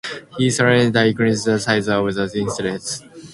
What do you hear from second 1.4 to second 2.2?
the size of